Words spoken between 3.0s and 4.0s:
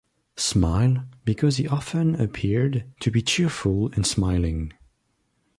to be cheerful